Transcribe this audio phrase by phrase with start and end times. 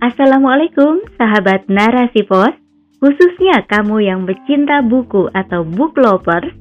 [0.00, 2.56] Assalamualaikum sahabat narasi pos,
[3.04, 6.56] khususnya kamu yang pecinta buku atau book lovers.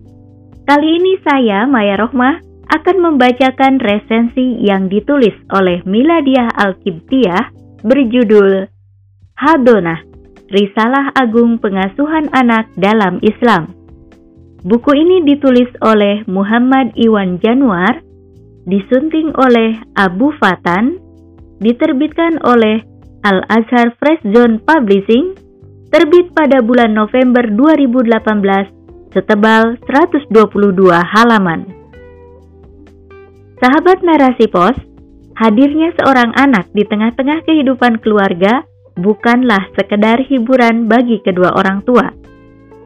[0.67, 8.67] Kali ini saya, Maya Rohmah, akan membacakan resensi yang ditulis oleh Miladiah Al-Kibtiyah berjudul
[9.39, 10.03] Hadonah,
[10.51, 13.71] Risalah Agung Pengasuhan Anak dalam Islam.
[14.67, 18.03] Buku ini ditulis oleh Muhammad Iwan Januar,
[18.67, 21.00] disunting oleh Abu Fatan,
[21.64, 22.89] diterbitkan oleh
[23.19, 25.36] Al-Azhar Fresh Zone Publishing,
[25.91, 30.32] terbit pada bulan November 2018, setebal 122
[30.87, 31.68] halaman.
[33.59, 34.72] Sahabat narasi pos,
[35.36, 38.64] hadirnya seorang anak di tengah-tengah kehidupan keluarga
[38.95, 42.16] bukanlah sekedar hiburan bagi kedua orang tua,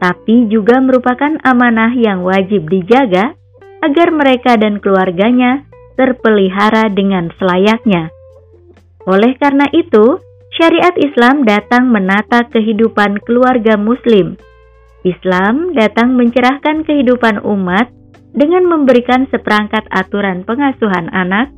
[0.02, 3.38] tapi juga merupakan amanah yang wajib dijaga
[3.86, 5.62] agar mereka dan keluarganya
[5.94, 8.13] terpelihara dengan selayaknya.
[9.04, 10.16] Oleh karena itu,
[10.56, 14.40] syariat Islam datang menata kehidupan keluarga Muslim.
[15.04, 17.92] Islam datang mencerahkan kehidupan umat
[18.32, 21.52] dengan memberikan seperangkat aturan pengasuhan anak,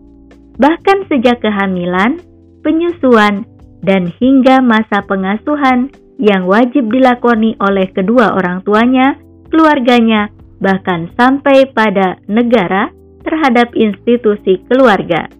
[0.58, 2.19] bahkan sejak kehamilan,
[2.66, 3.47] penyusuan,
[3.86, 9.14] dan hingga masa pengasuhan yang wajib dilakoni oleh kedua orang tuanya,
[9.55, 12.91] keluarganya, bahkan sampai pada negara
[13.22, 15.31] terhadap institusi keluarga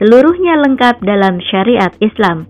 [0.00, 2.48] seluruhnya lengkap dalam syariat Islam.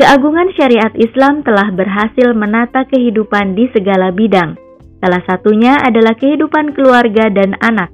[0.00, 4.56] Keagungan syariat Islam telah berhasil menata kehidupan di segala bidang.
[5.04, 7.92] Salah satunya adalah kehidupan keluarga dan anak.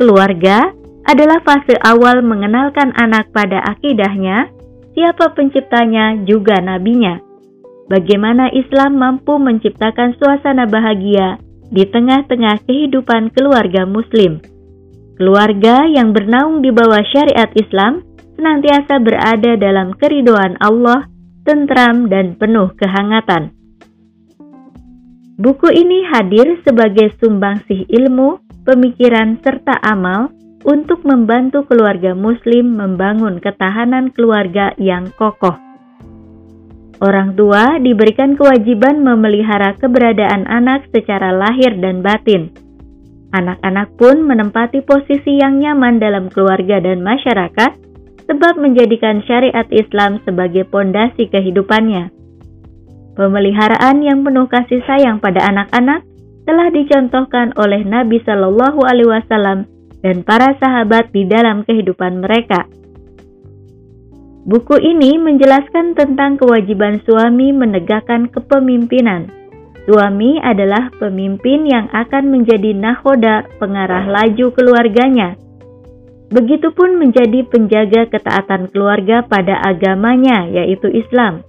[0.00, 0.72] Keluarga
[1.04, 4.48] adalah fase awal mengenalkan anak pada akidahnya,
[4.96, 7.20] siapa penciptanya juga nabinya.
[7.92, 11.36] Bagaimana Islam mampu menciptakan suasana bahagia
[11.68, 14.40] di tengah-tengah kehidupan keluarga Muslim.
[15.16, 18.04] Keluarga yang bernaung di bawah syariat Islam
[18.36, 21.08] senantiasa berada dalam keridoan Allah,
[21.40, 23.48] tentram dan penuh kehangatan.
[25.40, 30.28] Buku ini hadir sebagai sumbangsih ilmu, pemikiran, serta amal
[30.68, 35.56] untuk membantu keluarga Muslim membangun ketahanan keluarga yang kokoh.
[37.00, 42.65] Orang tua diberikan kewajiban memelihara keberadaan anak secara lahir dan batin
[43.36, 47.76] Anak-anak pun menempati posisi yang nyaman dalam keluarga dan masyarakat
[48.24, 52.08] sebab menjadikan syariat Islam sebagai pondasi kehidupannya.
[53.12, 56.00] Pemeliharaan yang penuh kasih sayang pada anak-anak
[56.48, 59.68] telah dicontohkan oleh Nabi Shallallahu Alaihi Wasallam
[60.00, 62.64] dan para sahabat di dalam kehidupan mereka.
[64.48, 69.35] Buku ini menjelaskan tentang kewajiban suami menegakkan kepemimpinan
[69.86, 75.38] Suami adalah pemimpin yang akan menjadi nahoda pengarah laju keluarganya.
[76.26, 81.46] Begitupun menjadi penjaga ketaatan keluarga pada agamanya, yaitu Islam.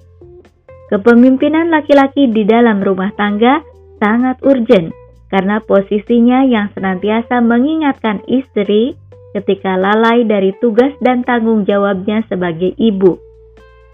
[0.94, 3.66] Kepemimpinan laki-laki di dalam rumah tangga
[3.98, 4.94] sangat urgent
[5.34, 8.96] karena posisinya yang senantiasa mengingatkan istri
[9.36, 13.20] ketika lalai dari tugas dan tanggung jawabnya sebagai ibu.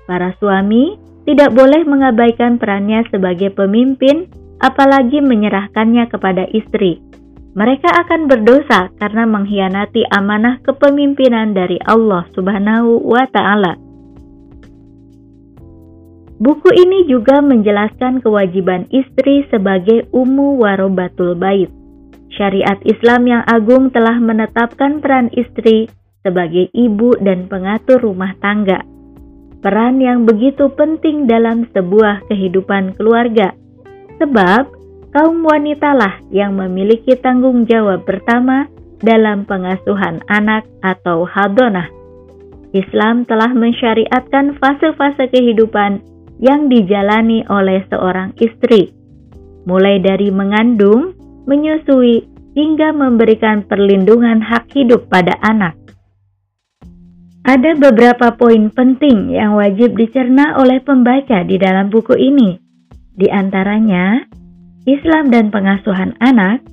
[0.05, 4.27] Para suami tidak boleh mengabaikan perannya sebagai pemimpin,
[4.59, 6.99] apalagi menyerahkannya kepada istri.
[7.53, 13.77] Mereka akan berdosa karena mengkhianati amanah kepemimpinan dari Allah Subhanahu wa Ta'ala.
[16.43, 21.71] Buku ini juga menjelaskan kewajiban istri sebagai umu warobatul bait.
[22.33, 25.87] Syariat Islam yang agung telah menetapkan peran istri
[26.25, 28.92] sebagai ibu dan pengatur rumah tangga
[29.63, 33.55] peran yang begitu penting dalam sebuah kehidupan keluarga.
[34.19, 34.67] Sebab
[35.15, 38.67] kaum wanitalah yang memiliki tanggung jawab pertama
[38.99, 41.87] dalam pengasuhan anak atau hadonah.
[42.75, 46.03] Islam telah mensyariatkan fase-fase kehidupan
[46.41, 48.91] yang dijalani oleh seorang istri,
[49.63, 51.13] mulai dari mengandung,
[51.45, 52.25] menyusui,
[52.57, 55.77] hingga memberikan perlindungan hak hidup pada anak.
[57.43, 62.55] Ada beberapa poin penting yang wajib dicerna oleh pembaca di dalam buku ini.
[63.19, 64.23] Di antaranya,
[64.87, 66.63] Islam dan pengasuhan anak,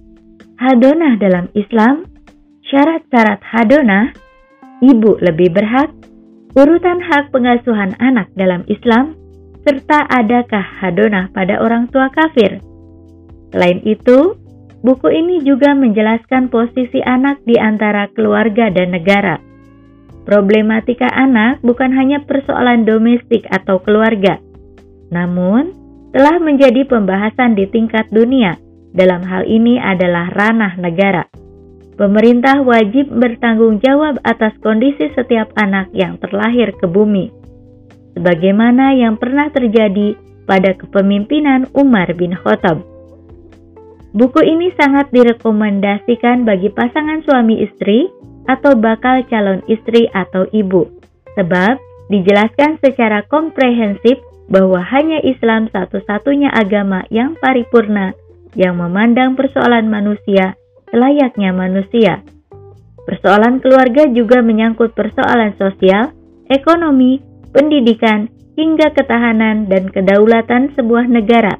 [0.62, 2.06] hadonah dalam Islam,
[2.70, 4.14] syarat-syarat hadonah,
[4.78, 5.90] ibu lebih berhak,
[6.54, 9.18] urutan hak pengasuhan anak dalam Islam,
[9.66, 12.62] serta adakah hadonah pada orang tua kafir.
[13.50, 14.38] Selain itu,
[14.86, 19.49] buku ini juga menjelaskan posisi anak di antara keluarga dan negara
[20.28, 24.36] Problematika anak bukan hanya persoalan domestik atau keluarga,
[25.08, 25.72] namun
[26.12, 28.58] telah menjadi pembahasan di tingkat dunia.
[28.90, 31.30] Dalam hal ini adalah ranah negara.
[31.94, 37.30] Pemerintah wajib bertanggung jawab atas kondisi setiap anak yang terlahir ke bumi.
[38.14, 42.82] sebagaimana yang pernah terjadi pada kepemimpinan Umar bin Khattab.
[44.10, 48.10] Buku ini sangat direkomendasikan bagi pasangan suami istri
[48.48, 50.88] atau bakal calon istri atau ibu,
[51.36, 51.76] sebab
[52.08, 54.18] dijelaskan secara komprehensif
[54.50, 58.12] bahwa hanya Islam satu-satunya agama yang paripurna
[58.58, 60.58] yang memandang persoalan manusia
[60.90, 62.26] selayaknya manusia.
[63.06, 66.12] Persoalan keluarga juga menyangkut persoalan sosial,
[66.50, 67.22] ekonomi,
[67.54, 71.56] pendidikan, hingga ketahanan dan kedaulatan sebuah negara.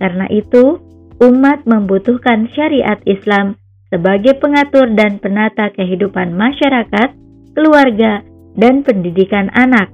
[0.00, 0.82] Karena itu,
[1.22, 3.54] umat membutuhkan syariat Islam
[3.92, 7.12] sebagai pengatur dan penata kehidupan masyarakat,
[7.52, 8.24] keluarga,
[8.56, 9.92] dan pendidikan anak.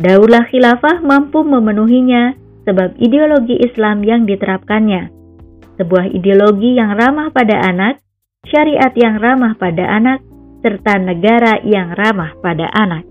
[0.00, 2.32] Daulah khilafah mampu memenuhinya
[2.64, 5.12] sebab ideologi Islam yang diterapkannya.
[5.76, 8.00] Sebuah ideologi yang ramah pada anak,
[8.48, 10.24] syariat yang ramah pada anak,
[10.64, 13.04] serta negara yang ramah pada anak.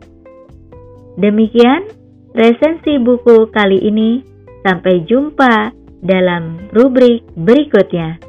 [1.22, 1.86] Demikian
[2.34, 4.26] resensi buku kali ini.
[4.60, 5.72] Sampai jumpa
[6.04, 8.29] dalam rubrik berikutnya.